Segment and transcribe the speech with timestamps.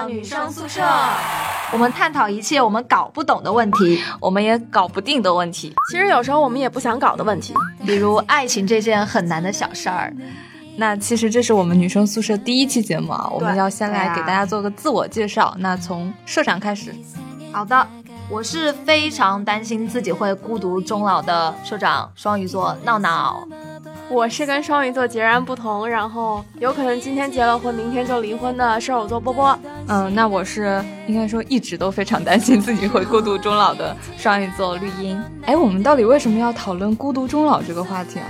[0.00, 0.82] 到女生宿舍，
[1.72, 5.74] 我们探讨一切我们搞不懂的问题，我们也搞不定的问题。
[5.90, 7.52] 其实有时候我们也不想搞的问题，
[7.84, 10.12] 比如爱情这件很难的小事儿。
[10.76, 15.54] 那其实这是我们女生宿舍第一期节目啊，我们要先来给大家做个自我介绍。
[15.58, 16.94] 那从社长开始。
[17.52, 17.86] 好的，
[18.30, 23.46] 我是非常担心自己会孤独终老的社长，双鱼座闹闹。
[24.10, 29.56] 我是跟双鱼座截然不同，然后有可能今天结了婚，明天就离婚的射手座波波。
[29.86, 35.22] 嗯，那我是应该说一直都非常担心自己会孤独终老的双鱼座绿茵。
[35.46, 38.26] 哎，我们到底为什么要讨论孤独终老这个话题啊？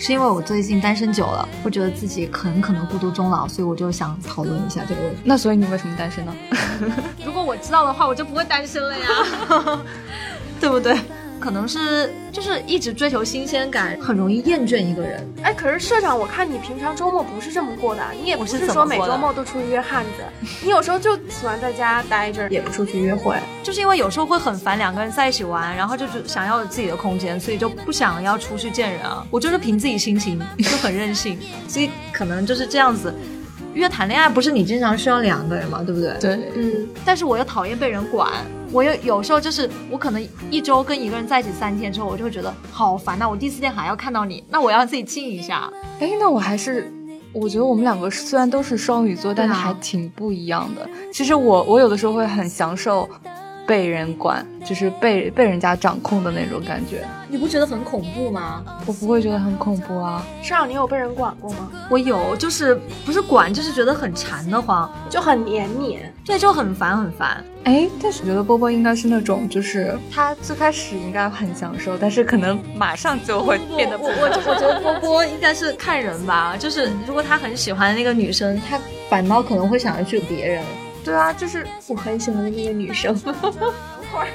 [0.00, 5.20] 是因为我最近单身久了，我觉得自己很可能孤独终老，所以我就想讨论一下这个问题。
[5.24, 6.34] 那所以你为什么单身呢？
[7.24, 9.80] 如果我知道的话，我就不会单身了呀，
[10.58, 10.98] 对不对？
[11.40, 15.26] 可能是就是一直追求新鲜感，很容易厌倦一个人。
[15.42, 20.22] 哎，可是社长，我看你平常周末不是这么过的，你也不是说每 周末都出去约汉子，
[20.62, 23.36] 你有时候就喜欢在家待着，也不出去约会。
[23.62, 29.26] 就是因为有时候会很烦两个人在一起玩，然后就是想要有自己的空间，所以就不想要出去见人啊。
[29.30, 33.14] 我就是凭自己心情，就很任性，所以可能就是这样子。
[33.74, 36.12] 约谈恋爱不是你经常需要两个人嘛，对不对？
[36.20, 36.88] 对，嗯。
[37.04, 38.30] 但是我又讨厌被人管，
[38.72, 43.28] 我又有时候就是我可能一周跟一个人在一起三天之后，我就会觉得好烦呐。
[43.28, 45.70] 我第四天还要看到你，那我要自己静一下。
[46.00, 46.92] 哎，那我还是
[47.32, 50.88] 我觉得我们两个虽然都是双鱼座，但是还挺不一样的。
[51.12, 53.08] 其实我我有的时候会很享受。
[53.70, 58.64] 被人管，就是被被人家掌控的那种感觉，你不觉得很恐怖吗？
[58.84, 60.26] 我不会觉得很恐怖啊。
[60.42, 61.70] 是啊，你有被人管过吗？
[61.88, 62.74] 我有，就是
[63.06, 67.44] 不是管，就是觉得很馋的慌，就很黏你，对，就很烦很烦。
[67.62, 73.96] 哎，但是我觉得波波应该是那种，就是他最开始应该很享受，但是可能马上就会变得。
[73.96, 78.76] 我我我觉得波波应该是看人吧，就是如果他很喜欢那个女生，他
[79.08, 80.64] 反倒可能会想要去别人。
[81.04, 83.14] 对啊，就是我很喜欢的那个女生。
[83.20, 84.26] 等会儿，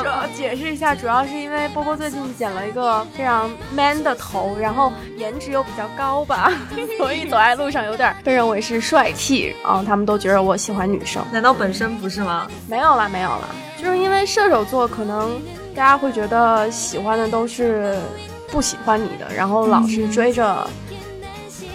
[0.00, 6.50] 主要解释一下，主要是因为波波最近剪了一个非常 man 的头，然后颜值又比较高吧，
[6.98, 9.84] 所以走在路上有点被认为是帅气啊。
[9.86, 12.48] 他们都觉得我喜欢女生，难道本身不是吗？
[12.66, 15.40] 没有啦，没有啦，就是因为射手座，可能
[15.74, 17.98] 大家会觉得喜欢的都是
[18.50, 20.66] 不喜欢你的，然后老是追着。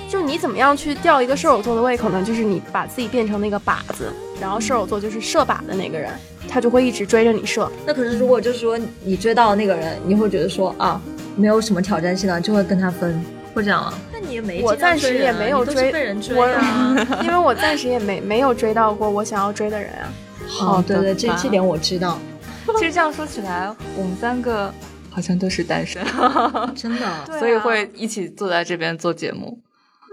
[0.10, 2.24] 就你怎么样去吊一个射手座的胃口呢？
[2.24, 4.12] 就是你把自己变成那个靶子，
[4.42, 6.12] 然后射手座就是射靶的那个人，
[6.48, 7.72] 他就会一直追着你射。
[7.86, 11.00] 那可是如果就是说你追到那个人，你会觉得说啊，
[11.36, 13.94] 没有什么挑战性了，就会跟他分，会这样吗？
[14.12, 20.10] 那你也没，我暂时也没有追被人追啊， 因为我暂时也没没有追到过我想要追的人啊。
[20.48, 22.18] 好，对对，这这点我知道。
[22.80, 24.74] 其实这样说起来，我们三个
[25.12, 26.04] 好像都是单身，
[26.76, 27.06] 真的，
[27.38, 29.60] 所以会一起坐在这边做节目。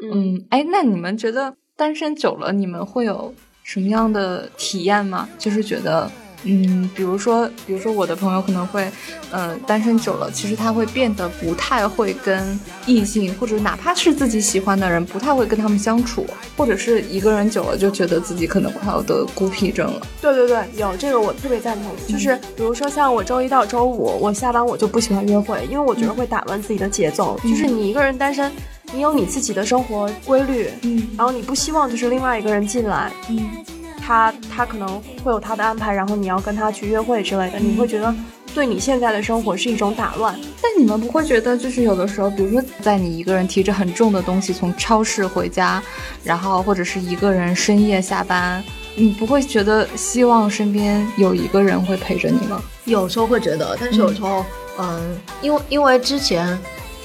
[0.02, 5.28] 嗯，哎，那你们觉得单身久了，你们会有什么样的体验吗？
[5.38, 6.10] 就是觉得，
[6.44, 8.88] 嗯，比如说，比如说我的朋友可能会，
[9.32, 16.26] 嗯，单身久了，其实他会变得不太会跟异性，或者哪怕是自己喜欢的人，不太会跟他们相处，
[16.56, 20.06] 或者是一个人久了就觉得自己可能快要得孤僻症了。
[20.20, 21.90] 对对对，有这个我特别赞同。
[22.06, 27.40] 就是比如说像我周一到周五，我下班我就不喜欢约会，因为我觉得会打乱自己的节奏。
[27.42, 28.52] 就是你一个人单身。
[28.92, 33.64] 你有你自己的生活规律，嗯，然后你不希望就是另外一个人进来，嗯，
[34.00, 34.88] 他他可能
[35.22, 38.14] 会有他的安排，然后你要跟他去约会之类的，你会觉得
[38.54, 40.38] 对你现在的生活是一种打乱。
[40.62, 45.82] 但你们不会觉得就是有的时候，比如说在你一个人提着很重的东西从超市回家，
[46.22, 48.62] 然后或者是一个人深夜下班，
[48.94, 52.62] 你不会觉得希望身边有一个人会陪着你吗？
[52.84, 54.44] 有时候会觉得，但是有时候，
[54.78, 56.56] 嗯，因为因为之前。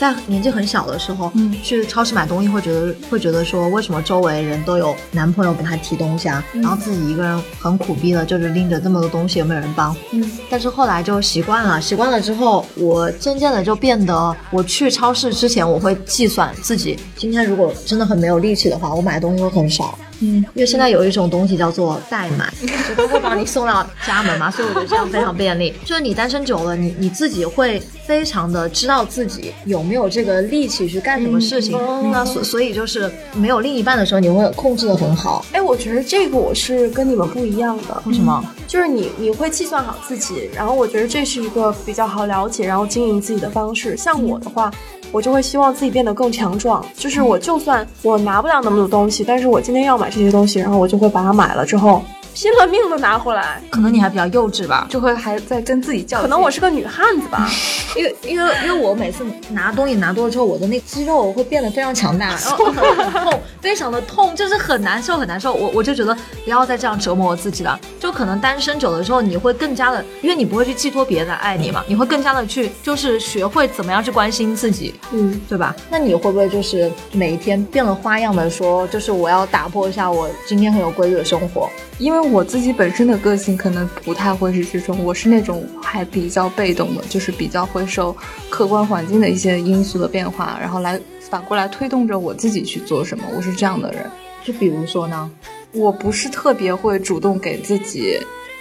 [0.01, 9.95] 在年纪很小的时候，嗯，去超市买东西会觉得会觉得说，为什么周围人都有男朋友给他提东西啊，然后自己一个人很苦逼的，就是拎着这么多东西，有没有人帮？
[10.11, 19.95] 嗯，但是后来就习惯了，习惯了之后，我渐渐的就变得，我去超市之前，我会计算自己今天如果真的很没有力气的话，我买的东西会很少。
[20.21, 22.51] 嗯，因为现在有一种东西叫做代买，
[22.95, 25.73] 就会把你送到家门嘛， 所以我觉得这样非常便利。
[25.83, 31.77] 就是你单身久了，你你自己会非常的知道自己有没有这个力气去干什么事情。
[32.11, 35.43] 那所所以就是没有另一半的时候，你会控制的很好。
[35.51, 38.01] 哎，我觉得这个我是跟你们不一样的。
[38.05, 38.43] 为什么？
[38.67, 43.97] 就是你你会计算好自己，然后我觉得这是一个比较好了解，然后经营自己的方式。
[43.97, 44.71] 像我的话。
[45.13, 52.03] 我就会希望自己变得更强壮，就是我就算我拿不了那么多东西，但是我今天要买这些东西，然后我就会把它买了之后，
[52.33, 53.61] 拼了命的拿回来。
[53.69, 56.21] 可能你还比较幼稚吧，就会还在跟自己较。
[56.21, 57.49] 可能我是个女汉子吧，
[57.95, 65.53] 因为因为因为我每次拿东西拿多了之后，我的那肌肉会变得非常强大， 然后很痛，非常的痛，就是很难受很难受。
[65.53, 67.79] 我我就觉得不要再这样折磨我自己了。
[67.99, 75.75] 就可能单身久了之后，你会更加的，因为你不会去寄托别人来爱你嘛，你会更加的去就是学会怎么样去关心自己，嗯，对吧？
[75.89, 81.69] 那你会不会就是每一天变了花样的说，就是我要打破一下我今天很有规律的生活？
[81.99, 88.15] 因为我自己本身的个性可能不太会是这种，我是那种还比较被动的，就是比较会受
[88.49, 93.23] 客观环境的一些因素的变化，然后来反过来推动着我自己去做什么。
[93.35, 94.05] 我是这样的人。
[94.43, 95.29] 就比如说呢，
[95.71, 98.17] 我不是特别会主动给自己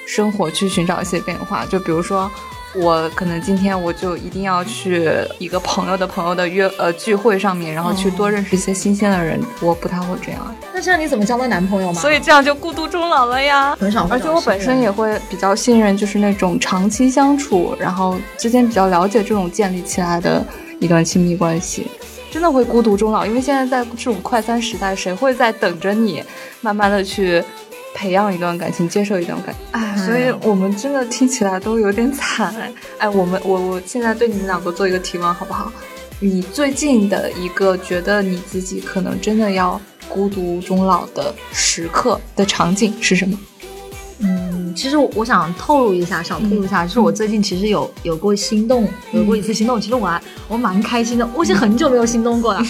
[0.06, 1.64] 生活去寻找一些变化。
[1.66, 2.30] 就比如说。
[2.74, 9.40] 我可能今天我就一定要去一个朋友的朋友的约呃聚会上面，然后去多认识一些新鲜的人。
[9.60, 10.54] 我不太会这样。
[10.72, 12.00] 那这样你怎么交到男朋友吗？
[12.00, 13.76] 所以这样就孤独终老了呀。
[13.80, 20.46] 很少，而且我本身也会比较信任，就是那种长期相处，然后之间比较了解这种建立起来的
[20.78, 21.90] 一段亲密关系，
[22.30, 23.26] 真的会孤独终老。
[23.26, 26.22] 因为现在在这种快餐时代，谁会在等着你
[26.60, 27.42] 慢慢的去？
[27.94, 32.54] 培养一段感情，接受一段感情，哎，所以我们真的听起来都有点惨，
[32.98, 35.72] 哎，我们我我现在对你们两个做一个提问好不好？
[36.20, 43.38] 你最近的一个觉得你自己可能真的要孤独终老的时刻的场景是什么？
[44.74, 49.80] 其实我想透露一下，想透露一下，就是我最近其实有有过心动，有过一次心动。
[49.80, 52.60] 其实我还我蛮开心的，我已经很久没有心动过了。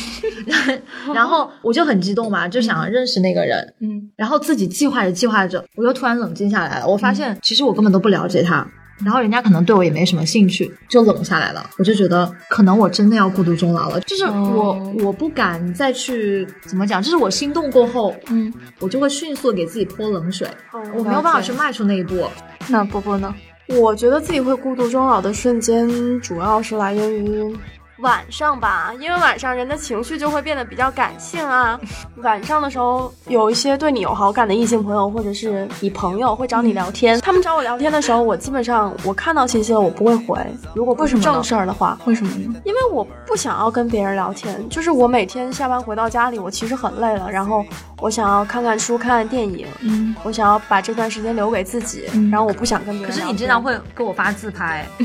[1.15, 3.75] 然后我就很激动嘛，就想认识那个人。
[3.81, 6.89] 嗯，然后自己计划着计划着，我又突然冷静下来了。
[6.89, 8.67] 我发现其实我根本都不了解他。
[9.05, 11.69] 然后人家可能对我也没什么兴趣，就冷下来了。
[11.79, 14.01] 我就觉得可能我真的要孤独终老了。
[14.01, 20.49] 就是我我不敢再去怎么讲，就是我心动过后，嗯，我就会迅速给自己泼冷水，
[20.95, 22.27] 我没有办法去迈出那一步。
[22.69, 23.35] 那波波呢？
[23.69, 25.89] 我觉得自己会孤独终老的瞬间，
[26.21, 27.57] 主要是来源于。
[28.01, 31.79] 晚上吧，因为晚上人的情绪就会变得比较感性啊。
[32.23, 37.21] 晚上的时候，有一些对你有好感的异性朋友或者是你朋友会找你聊天。
[37.21, 40.39] 他们找我聊天的时候，我基本上我看到信息了，我不会回。
[40.75, 42.61] 如果不是正事儿的话，为什么呢？
[42.65, 44.69] 因为我不想要跟别人聊天。
[44.69, 47.65] 就是我每天下班回到家里，我其实很累了，然后
[48.01, 49.67] 我想要看看书、看看电影。
[49.83, 52.05] 嗯，我想要把这段时间留给自己。
[52.31, 53.11] 然后我不想跟别人。
[53.11, 55.05] 可是你经常会给我发自拍， 你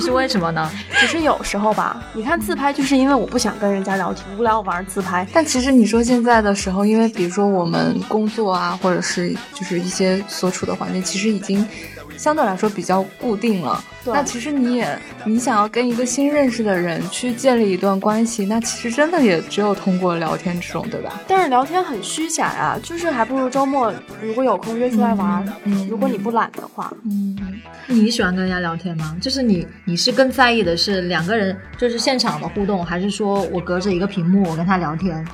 [0.00, 0.70] 是为什么呢？
[1.00, 2.02] 只是有时候吧。
[2.12, 5.26] 你看自拍，就是因为我不想跟人家聊天，无聊玩自拍。
[5.32, 11.66] 但其实你说现在的时候，因为比如说我们工作啊，或者是就是一些所处的环境，其实已经。
[12.20, 14.86] 相对来说比较固定了，那其实你也
[15.24, 21.18] 你想要跟一个新认识的人去建立一段关系，那其实真的也只有通过聊天这种，对吧？
[21.26, 23.90] 但是聊天很虚假呀，就是还不如周末
[24.20, 25.42] 如果有空约出来玩。
[25.64, 27.34] 嗯，如果你不懒的话，嗯，
[27.86, 29.16] 你喜欢跟人家聊天吗？
[29.18, 35.26] 就是你你是更在意的是两个人就是现场的互动，还是说我隔着一个屏幕我跟他聊天？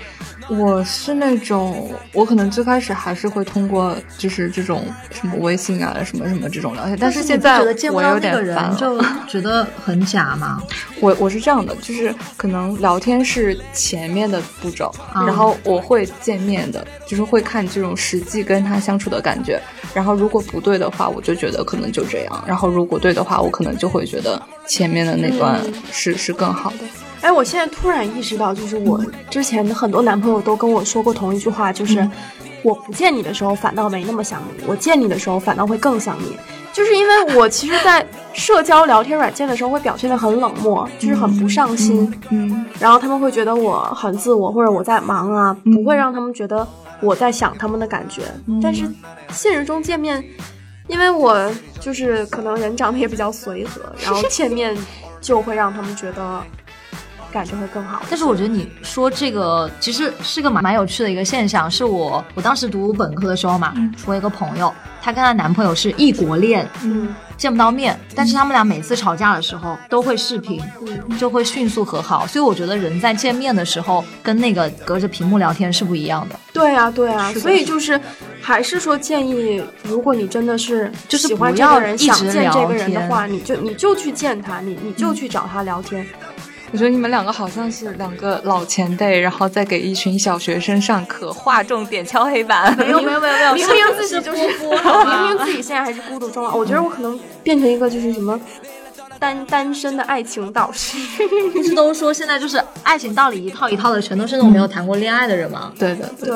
[0.48, 6.75] 我是那种，我可能最开始还是会通过就是这种什么微信啊什么什么这种。
[6.98, 7.60] 但是现在
[7.92, 10.62] 我有点烦，就觉得很假嘛。
[11.00, 19.60] 我我是这样的，就是可能聊天是前面的步骤，然后我会见面的，就是会看这种实际跟他相处的感觉。
[19.92, 22.44] 然后如果不对的话，我就觉得可能就这样。
[22.46, 25.60] 然后如果对的话，我可能就会觉得前面的那段
[25.92, 26.78] 是是更好的。
[27.20, 32.08] 哎，我现在突然意识到，就是我之前的很多男朋友都跟我说过同一句话，就是
[32.62, 36.36] 我不见你的时候反倒没那么想你，我见你的时候反倒会更想你。
[36.76, 46.68] 就是因为我其实，在社交聊天软件的时候会表现的很冷漠，就是很不上心，嗯，然后他们会觉得我很自我，或者我在忙啊，不会让他们觉得
[47.00, 48.24] 我在想他们的感觉。
[48.62, 48.84] 但是
[49.30, 50.22] 现实中见面，
[50.86, 54.76] 因为我就是可能人长得也比较随和，然后见面
[55.18, 56.42] 就会让他们觉得。
[57.32, 61.70] 感觉会更好，但是我觉得你说这个其实是个蛮蛮有趣的一个现象。
[61.70, 63.74] 是我我当时读本科的时候嘛，
[64.06, 70.60] 我一个朋友，她跟她男朋友是异国恋，嗯，见不到面，但是他们俩每次吵架的时候都会视频，
[71.18, 72.26] 就会迅速和好。
[72.26, 76.38] 所以我觉得人在见面的时候跟那个隔着屏幕聊天是不一样的。
[76.52, 78.00] 对啊，对啊，所以就是
[78.40, 86.06] 还是说建议，如果你真的是就是喜欢这个人，想见这个人的话，你就你就去见他，你你就去找他聊天。
[86.76, 92.70] 我觉得你们两个好像是两个老前辈，然后再给一群小学生上课，划重点，敲黑板。
[92.76, 96.54] 没有没有没有没有，明明自己就是明明自己现在还是孤独终老。
[96.54, 98.38] 我觉得我可能变成一个就是什么
[99.18, 100.98] 单单身的爱情导师。
[101.50, 105.72] 不是都说现在就是爱情道理一套一套的，全都是那种没有谈过恋爱的人吗？
[105.78, 106.30] 对的，对。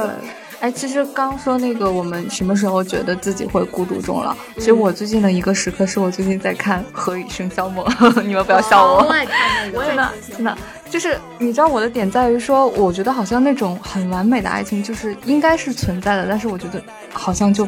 [0.61, 4.37] 哎，其实刚说那个，我们什么时候觉得自己会孤独终老？
[4.57, 7.85] 其实我最近的一个时刻是我最近在看《何以笙箫默》，
[8.23, 9.07] 你们不要笑我。
[9.09, 10.59] 我也看那个，真的真的，
[10.90, 17.67] 就是你知道我的点在于说，我觉得好像那种很完美的爱情，就是应该是存在的，但是我觉得好像就。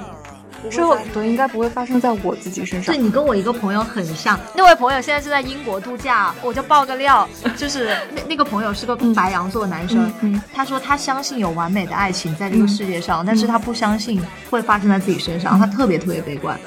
[0.71, 2.95] 之后都应该不会发生在我自己身上。
[2.95, 10.13] 对你跟我一个朋友很像，那位朋友现在是在英国度假，我就爆个料， 就是那那个朋友是个白羊座男生，
[10.55, 16.59] 他说他相信有完美的爱情在这个世界上，但是他不相信会发生在自己身上，他特别特别悲观。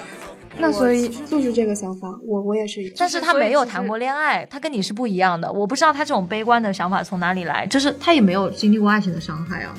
[0.57, 2.93] 那所以就是这个想法，我我也是。
[2.97, 5.51] 但是他没有谈过恋爱，他跟你是不一样的。
[5.51, 9.73] 我不知道他这种悲观的想法从哪里来，就是他也没有经历过爱情的伤害啊。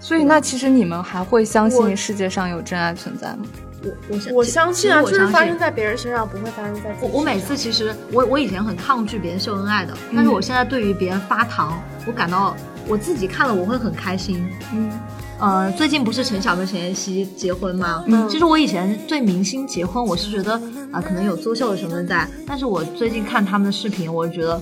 [0.00, 3.44] 所以，那其实你们还会相信世界上有真爱存在吗？
[3.82, 7.12] 我我我相信啊，就是发生在别人身上不会发生在自己。
[7.12, 12.56] 我我每次其实我我以前很抗拒别人秀恩爱的，但是我现在对于别人发糖，我感到
[12.88, 14.48] 我自己看了我会很开心。
[14.72, 14.90] 嗯，
[15.38, 18.02] 呃，最近不是陈晓跟陈妍希结婚吗？
[18.06, 20.60] 嗯，其实我以前对明星结婚，我是觉得
[20.90, 24.60] 啊，可能有作秀的成分在，但是我最近看他们的视频，我觉得。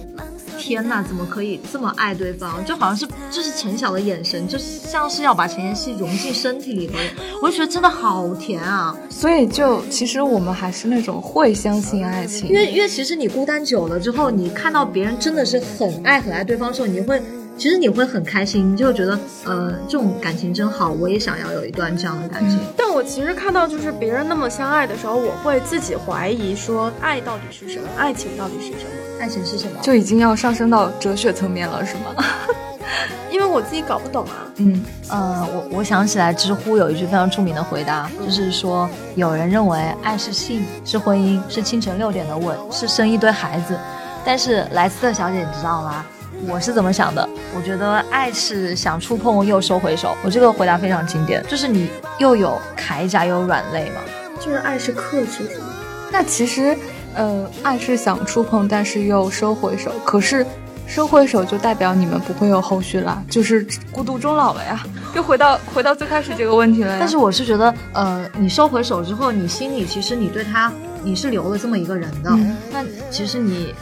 [0.64, 2.64] 天呐，怎么可以这么爱对方？
[2.64, 6.94] 就好像是就是陈晓的眼神，就像是要把陈妍希融进身体里头，
[7.42, 8.96] 我就觉得真的好甜啊！
[9.10, 17.22] 所以就其实我们还是那种会相信爱情，因为因为其实你孤单久了之后，你看到别人真的是很爱很爱对方的时候，你会。
[17.56, 22.58] 其实你会很开心，你就觉得，呃，这种感情真好，我也想要有一段这样的感情。
[22.76, 27.88] 但我其实看到就是别人那么相爱的时候，我会自己怀疑说，爱到底是什么？
[27.96, 29.20] 爱情到底是什么？
[29.20, 29.78] 爱情是什么？
[29.80, 32.24] 就已经要上升到哲学层面了，是吗？
[33.30, 34.46] 因为我自己搞不懂啊。
[34.56, 43.76] 嗯，呃，我我想起来，知乎有一句非常著名的回答，就是说，有人认为爱是性，是婚姻，是清晨六点的吻，是生一堆孩子，
[44.24, 46.04] 但是莱斯特小姐，你知道吗？
[46.46, 47.26] 我是怎么想的？
[47.56, 50.16] 我觉得爱是想触碰又收回手。
[50.22, 51.88] 我这个回答非常经典，就是你
[52.18, 54.00] 又有铠甲又有软肋嘛。
[54.38, 55.66] 就是爱是克制是吗？
[56.12, 56.76] 那其实，
[57.14, 59.90] 呃，爱是想触碰，但是又收回手。
[60.04, 60.44] 可是
[60.86, 64.84] 收回手就代表你们不会有后续了，就是孤独终老了呀。
[65.14, 66.96] 又回到回到最开始这个问题了。
[66.98, 70.70] 但是我是觉得，呃，你收回手之后，你心里其实你对他
[71.02, 72.30] 你是留了这么一个人的。
[72.70, 73.74] 那其实你。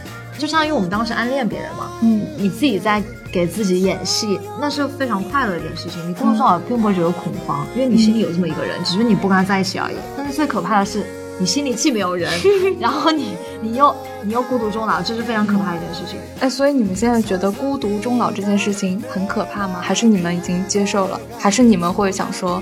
[0.43, 6.03] 就相当于我们当时暗恋别人嘛，嗯，你自己在给自己演戏，那是非常快乐的一件事情。
[6.11, 9.95] 你孤独终老并不会觉得恐慌，因为你心里有这么一个人，只是你不跟他在一起而已。
[10.17, 11.07] 但是最可怕的是，
[11.39, 12.29] 你心里既没有人，
[12.81, 13.95] 然后你你又
[14.25, 16.19] 你又孤独终老，这是非常可怕的一件事情。
[16.41, 19.79] 哎，所以你们现在觉得孤独终老这件事情很可怕吗？
[19.81, 21.21] 还是你们已经接受了？
[21.39, 22.61] 还是你们会想说，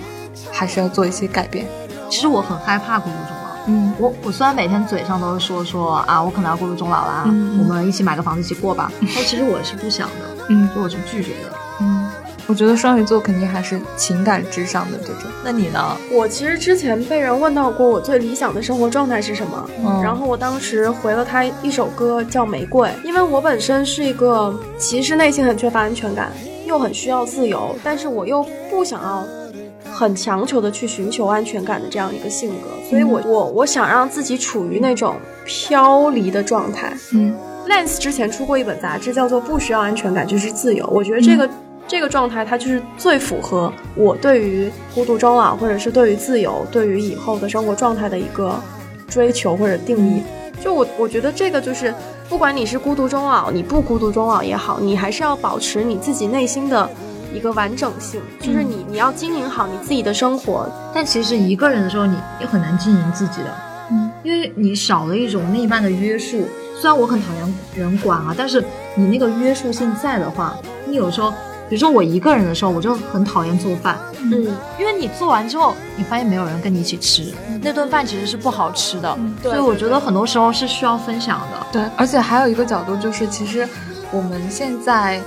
[0.52, 1.64] 还是要做一些改变？
[2.10, 3.29] 其实我很害怕孤独终。
[3.66, 7.24] 嗯，我我虽然每天嘴上都是说说啊，我可能要孤独终老啦，
[7.58, 12.08] 我们一起买个房子一起过吧，但其实我是不想的，嗯，我是拒绝的，嗯，
[12.46, 15.30] 我觉得双鱼座肯定还是情感至上的这种。
[15.44, 15.96] 那你呢？
[16.10, 19.70] 我其实之前被人问到过我最理想的生活状态是什么，
[20.02, 26.32] 然后我当时回了他一首歌叫《玫瑰》，因为我本身是一个其实内心很缺乏安全感，
[26.66, 29.26] 又很需要自由，但是我又不想要。
[30.00, 36.96] 很强求的去寻求安全感的这样一个性格，所以我我我想让自己处于那种飘离的状态。
[37.12, 37.36] 嗯
[37.68, 40.82] ，Lance 之前出过一本杂志，叫做《不需要安全感就是自由》。
[40.88, 41.50] 我觉得这个
[41.86, 48.58] 这个状态，它就是最符合我对于孤独终老，或者是对于自由，对于以后的生活状态的一个
[49.06, 50.22] 追求或者定义。
[50.62, 51.94] 就我我觉得这个就是，
[52.26, 56.88] 不管你是孤独终老，你不孤独终老也好，你还是要保持你自己内心的。
[57.32, 63.54] 一个完整性，就是你你要经营好你自己的生活，但其实一个人的时候，你也很难经营自己的，
[63.90, 66.48] 嗯，因为你少了一种另一半的约束。
[66.80, 70.56] 虽然我很讨厌人管啊，但是你那个约束性在的话，
[70.86, 71.30] 你有时候，
[71.68, 74.32] 比如说我一个人的时候，我就很讨厌做饭，嗯，
[74.78, 77.32] 因为你做完之后，你发现没有人跟你一起吃，
[77.62, 81.66] 那顿饭其实是不好吃的，所以我觉得很多时候是需要分享的。
[81.70, 83.68] 对，而且还有一个角度就是，其实
[84.10, 85.20] 我们现在。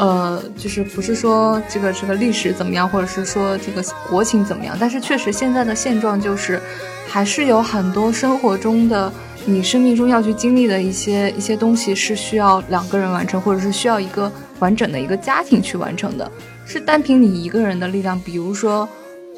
[0.00, 4.74] 呃，就是不是说这个这个历史怎么样，或者是说这个国情怎么样？
[4.80, 6.58] 但是确实现在的现状就是，
[7.06, 9.12] 还是有很多生活中的
[9.44, 16.30] 你生命中要去经历的一些一些东西是需要两个人完成，或者是需要一个完整的一个家庭去完成的，
[16.64, 18.18] 是单凭你一个人的力量。
[18.20, 18.88] 比如说，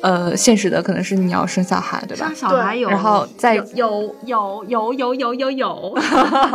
[0.00, 2.26] 呃，现实的可能是你要生小孩，对吧？
[2.28, 5.94] 生小孩有，然后再有有有有有有有，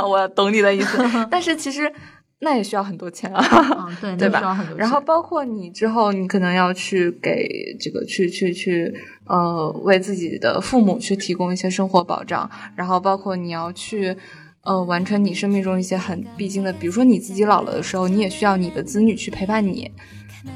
[0.08, 0.98] 我懂你的意思。
[1.30, 1.92] 但是其实。
[2.40, 3.44] 那也需要很多钱啊，
[4.00, 4.64] 对对吧？
[4.78, 8.94] 然后包括你之后，你可能要去给这个去去去
[9.26, 14.16] 呃，为自己的父母去提供一些生活保障，然后包括你要去
[14.62, 19.90] 呃，完成你生命中一些很必经的，比如说你自己老了的时候，你也需要你的子女去陪伴你。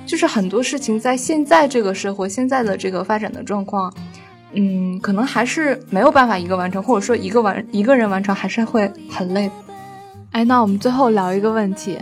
[0.05, 3.91] 就是很多事情在现在这个社会、现在的这个发展的状况，
[4.53, 9.49] 嗯，可能还是没有办法一个完成，或者说一个完一个人完成还是会很累。
[10.31, 11.97] 哎，那我们最后聊一个问题。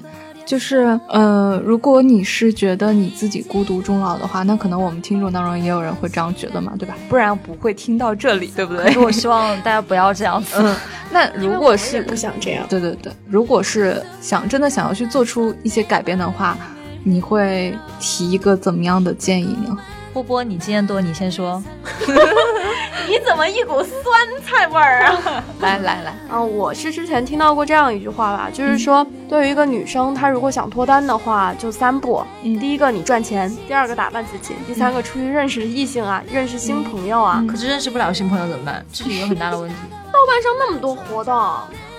[0.45, 6.95] 就是，呃，如果你是觉得你自己孤独终老的话，那可能我们听众当中也有人会这样觉得嘛，对吧？
[7.07, 8.97] 不然不会听到这里，对不对？
[8.97, 10.55] 我希望大家不要这样子。
[10.57, 10.75] 嗯，
[11.13, 16.57] 那如果是不想这样，对对对，如果是想真的想要去做出一些改变的话，
[17.03, 19.77] 你会提一个怎么样的建议呢？
[20.13, 21.61] 波波，你经验多，你先说。
[23.07, 25.43] 你怎么一股酸菜味儿啊？
[25.61, 32.23] 来 来来，嗯，我是之前听到过这样一句话吧，就是说，对于一个女生，她如果想脱单的话，就三步。
[32.43, 37.43] 嗯，第一个你赚钱，第二个打扮自己，第三个出去认识异性啊，认识新朋友啊。
[37.49, 38.85] 可是认识不了新朋友怎么办？
[38.93, 39.75] 这是一个很大的问题。
[40.13, 41.33] 豆瓣上那么多活动，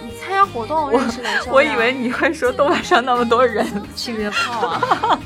[0.04, 1.52] 你参加活动认识男生。
[1.52, 5.18] 我以为你会说豆瓣上那么多人去约炮啊。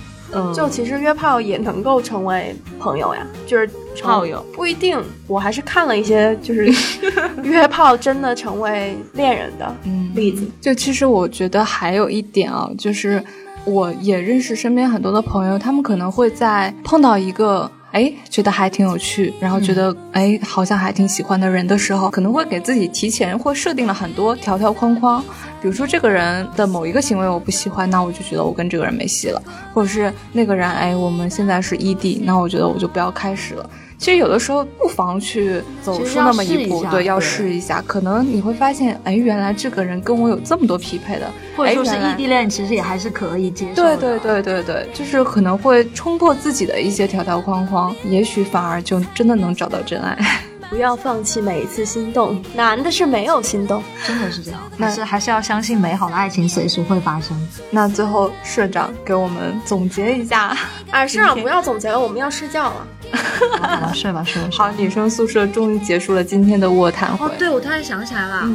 [0.55, 3.69] 就其实约炮也能够成为朋友呀，就是
[4.03, 5.01] 炮友不一定。
[5.27, 6.73] 我还是看了一些，就是
[7.43, 9.75] 约炮真的成为恋人的
[10.15, 10.47] 例子。
[10.61, 13.23] 就其实我觉得还有一点啊，就是
[13.65, 25.25] 我也认识身边很多的朋友，他们可能会在碰到一个哎觉得还挺有趣，然后觉得哎好像还挺喜欢的人的时候，可能会给自己提前或设定了很多条条框框。
[25.65, 29.43] 比如说这个人的某一个行为我不喜欢，那我就觉得我跟这个人没戏了，
[29.73, 33.71] 或者是那个人，哎，我们现在是异地，那我觉得我就不要开始了。
[33.97, 43.83] 其实有的时候不妨去走出那么一步，对，要试一下，可能你会发现，哎，原来这个人跟我有这么多匹配的，或者说是异地恋，其实也还是可以接受。
[43.83, 50.19] 对对对对对，就是可能会冲破自己的一些条条框框，也许反而就真的能找到真爱。
[50.71, 54.61] 不要放弃每一次心动，难的是没有心动，真的是这样。
[54.79, 57.37] 但是还是要相信美好的爱情随时会发生。
[57.71, 60.57] 那最后社长给我们总结一下。
[60.91, 62.87] 啊，社长不要总结了，我们要睡觉了。
[63.61, 64.49] 好了，睡吧，睡吧。
[64.53, 67.27] 好，女生宿舍终于结束了今天的卧谈会。
[67.27, 68.49] 哦，对，我突然想起来了。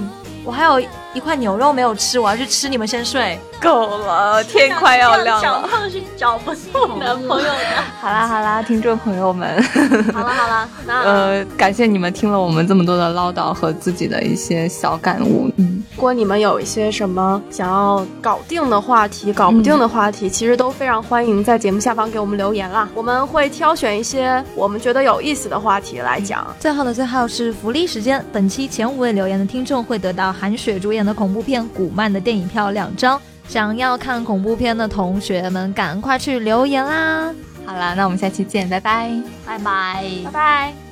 [0.43, 0.81] 我还有
[1.13, 2.69] 一块牛肉没有吃，我要去吃。
[2.69, 5.41] 你们先睡，够了，天快要亮了。
[5.41, 7.53] 小胖是找不到男朋友的。
[7.99, 9.61] 好啦好啦，听众朋友们，
[10.13, 15.51] 好了好了， 那呃，感谢你们听了我们这么多的唠叨和自己的一些小感悟。
[15.57, 22.87] 嗯，如果你们有一些什么想要搞定的话题，搞不定的话题，其实都非常欢迎在节目下方给我们留言啦。
[22.93, 26.45] 我们会挑选一些我们觉得有意思的话题来讲。
[26.59, 30.29] 最后的最后是福利时间，本期前五位留言的听众会得到。
[30.31, 37.33] 韩雪主演的恐怖片《古曼》的电影票两张，想要看恐怖片的同学们赶快去留言啦！
[37.65, 39.09] 好啦，那我们下期见，拜拜，
[39.45, 40.88] 拜拜，拜拜。